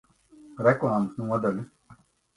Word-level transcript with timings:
Reklāmas 0.69 1.19
nodaļa 1.27 1.69